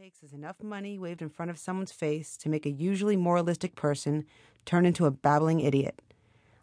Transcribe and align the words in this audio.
takes 0.00 0.22
is 0.22 0.32
enough 0.32 0.62
money 0.62 0.98
waved 0.98 1.20
in 1.20 1.28
front 1.28 1.50
of 1.50 1.58
someone's 1.58 1.92
face 1.92 2.34
to 2.34 2.48
make 2.48 2.64
a 2.64 2.70
usually 2.70 3.16
moralistic 3.16 3.74
person 3.74 4.24
turn 4.64 4.86
into 4.86 5.04
a 5.04 5.10
babbling 5.10 5.60
idiot. 5.60 6.00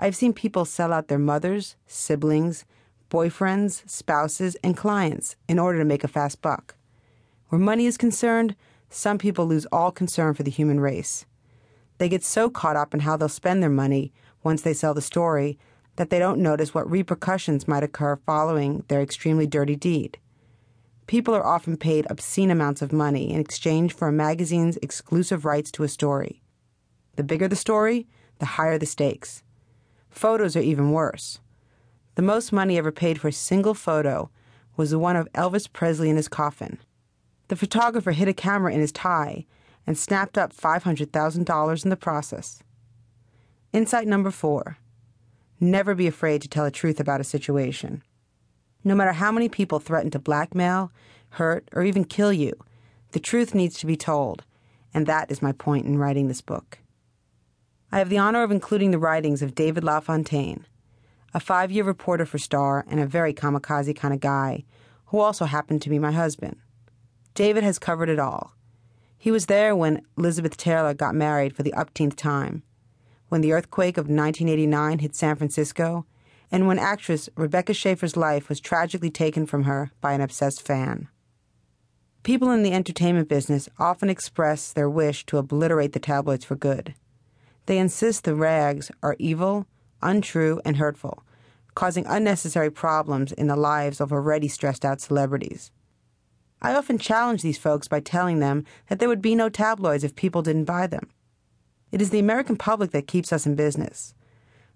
I've 0.00 0.16
seen 0.16 0.32
people 0.32 0.64
sell 0.64 0.92
out 0.92 1.06
their 1.06 1.16
mothers, 1.16 1.76
siblings, 1.86 2.64
boyfriends, 3.08 3.88
spouses, 3.88 4.56
and 4.64 4.76
clients 4.76 5.36
in 5.46 5.60
order 5.60 5.78
to 5.78 5.84
make 5.84 6.02
a 6.02 6.08
fast 6.08 6.42
buck. 6.42 6.74
Where 7.50 7.60
money 7.60 7.86
is 7.86 7.96
concerned, 7.96 8.56
some 8.88 9.16
people 9.16 9.46
lose 9.46 9.66
all 9.70 9.92
concern 9.92 10.34
for 10.34 10.42
the 10.42 10.50
human 10.50 10.80
race. 10.80 11.24
They 11.98 12.08
get 12.08 12.24
so 12.24 12.50
caught 12.50 12.74
up 12.74 12.94
in 12.94 13.00
how 13.00 13.16
they'll 13.16 13.28
spend 13.28 13.62
their 13.62 13.70
money 13.70 14.12
once 14.42 14.62
they 14.62 14.74
sell 14.74 14.92
the 14.92 15.00
story 15.00 15.56
that 15.94 16.10
they 16.10 16.18
don't 16.18 16.42
notice 16.42 16.74
what 16.74 16.90
repercussions 16.90 17.68
might 17.68 17.84
occur 17.84 18.16
following 18.26 18.82
their 18.88 19.00
extremely 19.00 19.46
dirty 19.46 19.76
deed. 19.76 20.18
People 21.10 21.34
are 21.34 21.44
often 21.44 21.76
paid 21.76 22.06
obscene 22.08 22.52
amounts 22.52 22.82
of 22.82 22.92
money 22.92 23.32
in 23.32 23.40
exchange 23.40 23.92
for 23.92 24.06
a 24.06 24.12
magazine's 24.12 24.76
exclusive 24.76 25.44
rights 25.44 25.72
to 25.72 25.82
a 25.82 25.88
story. 25.88 26.40
The 27.16 27.24
bigger 27.24 27.48
the 27.48 27.56
story, 27.56 28.06
the 28.38 28.46
higher 28.46 28.78
the 28.78 28.86
stakes. 28.86 29.42
Photos 30.08 30.54
are 30.54 30.60
even 30.60 30.92
worse. 30.92 31.40
The 32.14 32.22
most 32.22 32.52
money 32.52 32.78
ever 32.78 32.92
paid 32.92 33.20
for 33.20 33.26
a 33.26 33.32
single 33.32 33.74
photo 33.74 34.30
was 34.76 34.90
the 34.90 35.00
one 35.00 35.16
of 35.16 35.28
Elvis 35.32 35.66
Presley 35.72 36.10
in 36.10 36.14
his 36.14 36.28
coffin. 36.28 36.78
The 37.48 37.56
photographer 37.56 38.12
hid 38.12 38.28
a 38.28 38.32
camera 38.32 38.72
in 38.72 38.78
his 38.78 38.92
tie 38.92 39.46
and 39.88 39.98
snapped 39.98 40.38
up 40.38 40.54
$500,000 40.54 41.84
in 41.84 41.90
the 41.90 41.96
process. 41.96 42.62
Insight 43.72 44.06
number 44.06 44.30
four 44.30 44.78
never 45.58 45.96
be 45.96 46.06
afraid 46.06 46.40
to 46.42 46.48
tell 46.48 46.64
the 46.64 46.70
truth 46.70 47.00
about 47.00 47.20
a 47.20 47.24
situation. 47.24 48.04
No 48.82 48.94
matter 48.94 49.12
how 49.12 49.30
many 49.30 49.48
people 49.48 49.78
threaten 49.78 50.10
to 50.12 50.18
blackmail, 50.18 50.90
hurt, 51.30 51.68
or 51.72 51.82
even 51.82 52.04
kill 52.04 52.32
you, 52.32 52.52
the 53.12 53.20
truth 53.20 53.54
needs 53.54 53.78
to 53.78 53.86
be 53.86 53.96
told, 53.96 54.44
and 54.94 55.06
that 55.06 55.30
is 55.30 55.42
my 55.42 55.52
point 55.52 55.86
in 55.86 55.98
writing 55.98 56.28
this 56.28 56.40
book. 56.40 56.78
I 57.92 57.98
have 57.98 58.08
the 58.08 58.18
honor 58.18 58.42
of 58.42 58.50
including 58.50 58.90
the 58.90 58.98
writings 58.98 59.42
of 59.42 59.54
David 59.54 59.84
LaFontaine, 59.84 60.64
a 61.34 61.40
five 61.40 61.70
year 61.70 61.84
reporter 61.84 62.24
for 62.24 62.38
Star 62.38 62.84
and 62.88 63.00
a 63.00 63.06
very 63.06 63.34
kamikaze 63.34 63.94
kind 63.96 64.14
of 64.14 64.20
guy, 64.20 64.64
who 65.06 65.18
also 65.18 65.44
happened 65.44 65.82
to 65.82 65.90
be 65.90 65.98
my 65.98 66.12
husband. 66.12 66.56
David 67.34 67.64
has 67.64 67.78
covered 67.78 68.08
it 68.08 68.18
all. 68.18 68.52
He 69.18 69.30
was 69.30 69.46
there 69.46 69.76
when 69.76 70.02
Elizabeth 70.16 70.56
Taylor 70.56 70.94
got 70.94 71.14
married 71.14 71.54
for 71.54 71.62
the 71.62 71.74
upteenth 71.74 72.16
time, 72.16 72.62
when 73.28 73.40
the 73.40 73.52
earthquake 73.52 73.98
of 73.98 74.04
1989 74.04 75.00
hit 75.00 75.14
San 75.14 75.36
Francisco, 75.36 76.06
and 76.50 76.66
when 76.66 76.78
actress 76.78 77.28
Rebecca 77.36 77.74
Schaeffer's 77.74 78.16
life 78.16 78.48
was 78.48 78.60
tragically 78.60 79.10
taken 79.10 79.46
from 79.46 79.64
her 79.64 79.90
by 80.00 80.12
an 80.12 80.20
obsessed 80.20 80.66
fan. 80.66 81.08
People 82.22 82.50
in 82.50 82.62
the 82.62 82.72
entertainment 82.72 83.28
business 83.28 83.68
often 83.78 84.10
express 84.10 84.72
their 84.72 84.90
wish 84.90 85.24
to 85.26 85.38
obliterate 85.38 85.92
the 85.92 86.00
tabloids 86.00 86.44
for 86.44 86.56
good. 86.56 86.94
They 87.66 87.78
insist 87.78 88.24
the 88.24 88.34
rags 88.34 88.90
are 89.02 89.16
evil, 89.18 89.66
untrue, 90.02 90.60
and 90.64 90.76
hurtful, 90.76 91.22
causing 91.74 92.04
unnecessary 92.06 92.70
problems 92.70 93.32
in 93.32 93.46
the 93.46 93.56
lives 93.56 94.00
of 94.00 94.12
already 94.12 94.48
stressed 94.48 94.84
out 94.84 95.00
celebrities. 95.00 95.70
I 96.60 96.74
often 96.74 96.98
challenge 96.98 97.40
these 97.40 97.58
folks 97.58 97.88
by 97.88 98.00
telling 98.00 98.40
them 98.40 98.66
that 98.88 98.98
there 98.98 99.08
would 99.08 99.22
be 99.22 99.34
no 99.34 99.48
tabloids 99.48 100.04
if 100.04 100.14
people 100.14 100.42
didn't 100.42 100.64
buy 100.64 100.86
them. 100.86 101.08
It 101.90 102.02
is 102.02 102.10
the 102.10 102.18
American 102.18 102.56
public 102.56 102.90
that 102.90 103.06
keeps 103.06 103.32
us 103.32 103.46
in 103.46 103.54
business. 103.54 104.14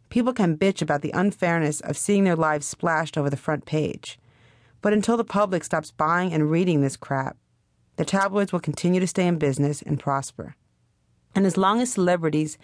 People 0.08 0.32
can 0.32 0.56
bitch 0.56 0.80
about 0.80 1.02
the 1.02 1.12
unfairness 1.12 1.80
of 1.80 1.96
seeing 1.96 2.24
their 2.24 2.36
lives 2.36 2.66
splashed 2.66 3.18
over 3.18 3.28
the 3.28 3.36
front 3.36 3.66
page. 3.66 4.18
But 4.80 4.92
until 4.92 5.16
the 5.16 5.24
public 5.24 5.64
stops 5.64 5.90
buying 5.90 6.32
and 6.32 6.50
reading 6.50 6.80
this 6.80 6.96
crap, 6.96 7.36
the 7.96 8.04
tabloids 8.04 8.52
will 8.52 8.60
continue 8.60 9.00
to 9.00 9.06
stay 9.06 9.26
in 9.26 9.38
business 9.38 9.82
and 9.82 9.98
prosper. 9.98 10.56
And 11.34 11.46
as 11.46 11.56
long 11.56 11.80
as 11.80 11.92
celebrities 11.92 12.58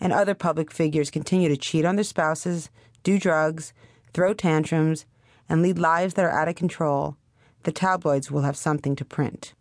and 0.00 0.12
other 0.12 0.34
public 0.34 0.70
figures 0.70 1.10
continue 1.10 1.48
to 1.48 1.56
cheat 1.56 1.84
on 1.84 1.96
their 1.96 2.04
spouses, 2.04 2.70
do 3.02 3.18
drugs, 3.18 3.72
throw 4.12 4.34
tantrums, 4.34 5.06
and 5.48 5.62
lead 5.62 5.78
lives 5.78 6.14
that 6.14 6.24
are 6.24 6.30
out 6.30 6.48
of 6.48 6.54
control, 6.54 7.16
the 7.62 7.72
tabloids 7.72 8.30
will 8.30 8.42
have 8.42 8.56
something 8.56 8.96
to 8.96 9.04
print. 9.04 9.54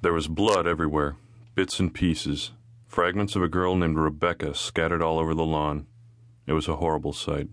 There 0.00 0.12
was 0.12 0.26
blood 0.26 0.66
everywhere, 0.66 1.16
bits 1.54 1.78
and 1.78 1.92
pieces, 1.92 2.52
fragments 2.92 3.34
of 3.34 3.42
a 3.42 3.48
girl 3.48 3.74
named 3.74 3.96
Rebecca 3.96 4.54
scattered 4.54 5.00
all 5.00 5.18
over 5.18 5.32
the 5.32 5.46
lawn. 5.46 5.86
It 6.46 6.52
was 6.52 6.68
a 6.68 6.76
horrible 6.76 7.14
sight, 7.14 7.48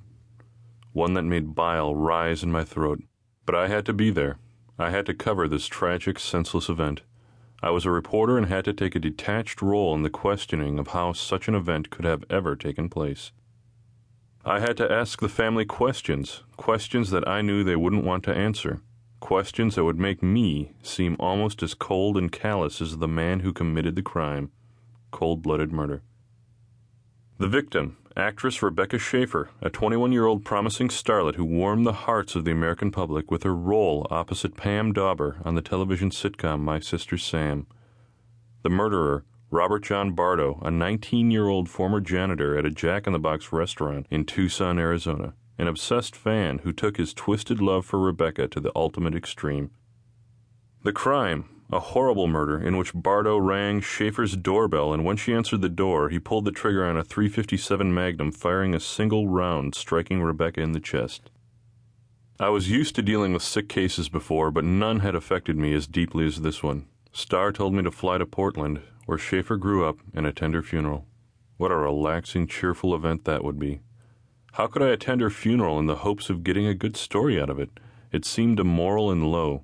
one 0.92 1.14
that 1.14 1.24
made 1.24 1.56
bile 1.56 1.96
rise 1.96 2.44
in 2.44 2.52
my 2.52 2.66
throat. 2.66 3.02
But 3.46 3.56
I 3.56 3.70
had 3.70 3.86
to 3.86 3.94
be 3.94 4.10
there. 4.10 4.38
I 4.78 4.90
had 4.90 5.06
to 5.06 5.14
cover 5.14 5.48
this 5.48 5.68
tragic, 5.68 6.20
senseless 6.20 6.68
event. 6.68 7.04
I 7.64 7.70
was 7.70 7.86
a 7.86 7.90
reporter 7.90 8.38
and 8.38 8.48
had 8.48 8.66
to 8.66 8.74
take 8.74 8.96
a 8.96 9.00
detached 9.00 9.62
role 9.62 9.96
in 9.96 10.02
the 10.02 10.10
questioning 10.10 10.78
of 10.78 10.90
how 10.90 11.14
such 11.14 11.48
an 11.48 11.56
event 11.56 11.90
could 11.90 12.04
have 12.04 12.26
ever 12.30 12.58
taken 12.58 12.90
place. 12.90 13.32
I 14.44 14.60
had 14.60 14.76
to 14.78 14.92
ask 14.92 15.22
the 15.22 15.30
family 15.30 15.64
questions, 15.64 16.44
questions 16.58 17.12
that 17.12 17.26
I 17.26 17.42
knew 17.42 17.64
they 17.64 17.78
wouldn't 17.78 18.04
want 18.04 18.26
to 18.26 18.36
answer, 18.36 18.82
questions 19.22 19.76
that 19.76 19.86
would 19.86 20.00
make 20.00 20.22
me 20.22 20.74
seem 20.84 21.16
almost 21.18 21.64
as 21.64 21.74
cold 21.74 22.18
and 22.18 22.30
callous 22.30 22.82
as 22.82 22.98
the 22.98 23.08
man 23.08 23.40
who 23.40 23.54
committed 23.54 23.96
the 23.96 24.02
crime 24.02 24.52
cold 25.12 25.42
blooded 25.42 25.72
murder. 25.72 26.02
The 27.38 27.48
victim, 27.48 27.98
actress 28.18 28.62
Rebecca 28.62 29.00
Schaeffer, 29.00 29.50
a 29.62 29.70
21 29.70 30.12
year 30.12 30.26
old 30.26 30.44
promising 30.44 30.90
starlet 30.90 31.36
who 31.36 31.46
warmed 31.46 31.86
the 31.86 31.94
hearts 31.94 32.36
of 32.36 32.46
the 32.46 32.52
American 32.52 32.92
public 32.92 33.32
with 33.32 33.44
her 33.44 33.56
role 33.56 34.06
opposite 34.10 34.58
Pam 34.58 34.92
Dawber 34.92 35.42
on 35.46 35.56
the 35.56 35.62
television 35.62 36.10
sitcom 36.10 36.60
My 36.60 36.80
Sister 36.80 37.18
Sam. 37.18 37.66
The 38.64 38.70
murderer, 38.70 39.24
Robert 39.52 39.84
John 39.84 40.12
Bardo, 40.12 40.60
a 40.62 40.70
19 40.70 41.32
year 41.32 41.48
old 41.48 41.70
former 41.70 42.02
janitor 42.02 42.58
at 42.58 42.66
a 42.66 42.70
Jack 42.70 43.08
in 43.08 43.14
the 43.14 43.20
Box 43.20 43.52
restaurant 43.52 44.06
in 44.12 44.26
Tucson, 44.26 44.78
Arizona, 44.78 45.34
an 45.58 45.68
obsessed 45.68 46.16
fan 46.16 46.60
who 46.60 46.72
took 46.72 46.98
his 46.98 47.14
twisted 47.14 47.62
love 47.62 47.86
for 47.86 48.00
Rebecca 48.00 48.48
to 48.50 48.60
the 48.60 48.72
ultimate 48.76 49.16
extreme. 49.16 49.72
The 50.84 50.94
crime, 50.94 51.46
a 51.72 51.80
horrible 51.80 52.28
murder 52.28 52.60
in 52.60 52.78
which 52.78 52.94
Bardo 52.96 53.38
rang 53.38 53.80
Schaeffer's 53.80 54.36
doorbell, 54.36 54.92
and 54.92 55.06
when 55.06 55.18
she 55.18 55.34
answered 55.34 55.62
the 55.62 55.70
door, 55.70 56.10
he 56.10 56.18
pulled 56.18 56.46
the 56.46 56.52
trigger 56.52 56.84
on 56.84 56.98
a 56.98 57.04
357 57.04 57.94
Magnum, 57.94 58.32
firing 58.32 58.74
a 58.74 58.80
single 58.80 59.28
round, 59.28 59.76
striking 59.76 60.22
Rebecca 60.22 60.62
in 60.62 60.72
the 60.72 60.80
chest. 60.80 61.30
I 62.40 62.50
was 62.50 62.72
used 62.72 62.96
to 62.96 63.02
dealing 63.02 63.34
with 63.34 63.44
sick 63.44 63.70
cases 63.70 64.10
before, 64.10 64.50
but 64.50 64.64
none 64.64 65.02
had 65.02 65.14
affected 65.14 65.58
me 65.58 65.74
as 65.74 65.86
deeply 65.86 66.26
as 66.26 66.42
this 66.42 66.64
one. 66.64 66.88
Star 67.12 67.52
told 67.52 67.74
me 67.74 67.84
to 67.84 67.92
fly 67.92 68.18
to 68.18 68.26
Portland, 68.26 68.82
where 69.06 69.18
Schaeffer 69.18 69.58
grew 69.58 69.86
up, 69.86 69.98
and 70.14 70.26
attend 70.26 70.56
her 70.56 70.64
funeral. 70.64 71.06
What 71.58 71.72
a 71.72 71.76
relaxing, 71.76 72.48
cheerful 72.48 72.96
event 72.96 73.26
that 73.26 73.44
would 73.44 73.60
be. 73.60 73.82
How 74.54 74.68
could 74.68 74.82
I 74.82 74.90
attend 74.90 75.22
her 75.22 75.30
funeral 75.30 75.78
in 75.78 75.86
the 75.86 75.98
hopes 75.98 76.30
of 76.30 76.44
getting 76.44 76.66
a 76.66 76.74
good 76.74 76.98
story 76.98 77.40
out 77.40 77.50
of 77.50 77.60
it? 77.60 77.70
It 78.12 78.26
seemed 78.26 78.60
immoral 78.60 79.12
and 79.12 79.32
low. 79.32 79.64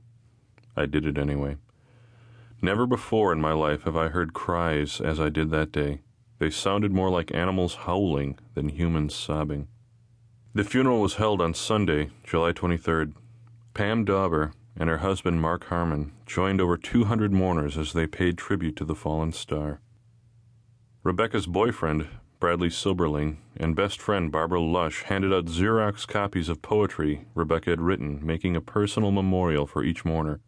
I 0.76 0.86
did 0.86 1.06
it 1.06 1.18
anyway. 1.18 1.58
Never 2.62 2.88
before 2.88 3.32
in 3.32 3.42
my 3.42 3.54
life 3.54 3.84
have 3.84 3.98
I 3.98 4.08
heard 4.08 4.34
cries 4.34 5.02
as 5.02 5.20
I 5.20 5.30
did 5.30 5.52
that 5.52 5.72
day. 5.72 6.02
They 6.40 6.50
sounded 6.50 6.92
more 6.92 7.10
like 7.10 7.34
animals 7.34 7.76
howling 7.76 8.38
than 8.54 8.70
humans 8.70 9.14
sobbing. 9.16 9.68
The 10.54 10.64
funeral 10.64 11.02
was 11.02 11.16
held 11.16 11.42
on 11.42 11.54
Sunday, 11.54 12.12
July 12.24 12.54
23rd. 12.54 13.14
Pam 13.74 14.06
Dawber 14.06 14.54
and 14.78 14.90
her 14.90 15.00
husband 15.00 15.42
Mark 15.42 15.66
Harmon 15.66 16.14
joined 16.26 16.62
over 16.62 16.78
200 16.78 17.32
mourners 17.32 17.78
as 17.78 17.94
they 17.94 18.08
paid 18.08 18.38
tribute 18.38 18.76
to 18.78 18.86
the 18.86 18.96
fallen 18.96 19.32
star. 19.32 19.80
Rebecca's 21.04 21.46
boyfriend, 21.46 22.08
Bradley 22.40 22.70
Silberling, 22.70 23.38
and 23.56 23.76
best 23.76 24.02
friend 24.02 24.32
Barbara 24.32 24.60
Lush 24.62 25.04
handed 25.04 25.34
out 25.34 25.46
Xerox 25.46 26.08
copies 26.08 26.50
of 26.50 26.62
poetry 26.62 27.26
Rebecca 27.36 27.70
had 27.70 27.82
written, 27.82 28.26
making 28.26 28.56
a 28.56 28.62
personal 28.62 29.12
memorial 29.12 29.66
for 29.66 29.84
each 29.84 30.04
mourner. 30.04 30.40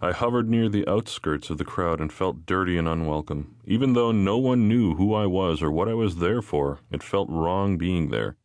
I 0.00 0.12
hovered 0.12 0.48
near 0.48 0.68
the 0.68 0.86
outskirts 0.88 1.50
of 1.50 1.58
the 1.58 1.64
crowd 1.64 2.00
and 2.00 2.12
felt 2.12 2.46
dirty 2.46 2.78
and 2.78 2.86
unwelcome. 2.86 3.56
Even 3.64 3.94
though 3.94 4.12
no 4.12 4.38
one 4.38 4.68
knew 4.68 4.94
who 4.94 5.12
I 5.12 5.26
was 5.26 5.60
or 5.60 5.72
what 5.72 5.88
I 5.88 5.94
was 5.94 6.16
there 6.16 6.40
for, 6.40 6.78
it 6.90 7.02
felt 7.02 7.28
wrong 7.28 7.76
being 7.76 8.10
there. 8.10 8.36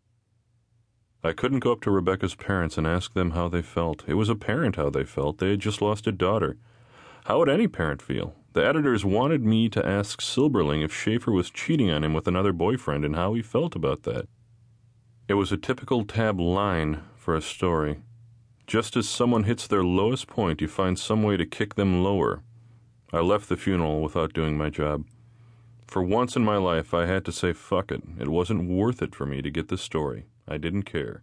I 1.24 1.32
couldn't 1.32 1.60
go 1.60 1.72
up 1.72 1.82
to 1.82 1.92
Rebecca's 1.92 2.36
parents 2.36 2.78
and 2.78 2.88
ask 2.88 3.14
them 3.14 3.32
how 3.32 3.48
they 3.50 3.62
felt. 3.62 4.04
It 4.08 4.16
was 4.16 4.30
apparent 4.30 4.78
how 4.78 4.90
they 4.90 5.06
felt. 5.06 5.38
They 5.38 5.52
had 5.52 5.60
just 5.60 5.82
lost 5.82 6.08
a 6.08 6.12
daughter. 6.12 6.58
How 7.26 7.40
would 7.40 7.50
any 7.50 7.68
parent 7.68 8.02
feel? 8.02 8.36
The 8.54 8.66
editors 8.66 9.06
wanted 9.06 9.44
me 9.44 9.70
to 9.70 9.86
ask 9.86 10.22
Silberling 10.22 10.84
if 10.84 10.94
Schaeffer 10.94 11.32
was 11.32 11.50
cheating 11.50 11.90
on 11.90 12.04
him 12.04 12.14
with 12.14 12.28
another 12.28 12.52
boyfriend 12.52 13.06
and 13.06 13.16
how 13.16 13.36
he 13.36 13.42
felt 13.42 13.76
about 13.76 14.04
that. 14.04 14.28
It 15.28 15.36
was 15.36 15.52
a 15.52 15.58
typical 15.58 16.04
tab 16.04 16.40
line 16.40 17.04
for 17.16 17.36
a 17.36 17.42
story. 17.42 18.02
Just 18.66 18.96
as 18.96 19.10
someone 19.10 19.44
hits 19.44 19.68
their 19.68 19.84
lowest 19.84 20.28
point, 20.28 20.62
you 20.62 20.68
find 20.68 20.98
some 20.98 21.22
way 21.22 21.38
to 21.38 21.46
kick 21.46 21.76
them 21.76 22.04
lower. 22.04 22.42
I 23.12 23.20
left 23.20 23.50
the 23.50 23.58
funeral 23.58 24.02
without 24.02 24.34
doing 24.34 24.58
my 24.58 24.70
job. 24.70 25.06
For 25.86 26.02
once 26.02 26.36
in 26.36 26.44
my 26.44 26.58
life, 26.58 26.94
I 26.94 27.06
had 27.06 27.24
to 27.26 27.32
say 27.32 27.54
fuck 27.54 27.92
it. 27.92 28.02
It 28.20 28.30
wasn't 28.30 28.70
worth 28.70 29.02
it 29.02 29.14
for 29.14 29.26
me 29.26 29.42
to 29.42 29.52
get 29.52 29.68
the 29.68 29.78
story. 29.78 30.26
I 30.48 30.58
didn't 30.58 30.84
care. 30.84 31.22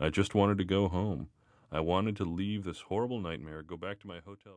I 0.00 0.08
just 0.08 0.34
wanted 0.34 0.58
to 0.58 0.64
go 0.64 0.88
home. 0.88 1.28
I 1.70 1.80
wanted 1.80 2.16
to 2.16 2.24
leave 2.24 2.64
this 2.64 2.80
horrible 2.80 3.20
nightmare, 3.20 3.62
go 3.62 3.76
back 3.76 4.00
to 4.00 4.08
my 4.08 4.18
hotel. 4.24 4.50